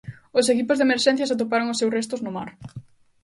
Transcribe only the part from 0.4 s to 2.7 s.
equipos de emerxencias atoparon o seus restos no mar.